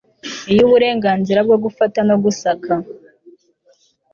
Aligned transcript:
Iyo 0.51 0.61
uburenganzira 0.67 1.39
bwo 1.47 1.57
gufata 1.63 1.99
no 2.09 2.15
gusaka 2.23 2.71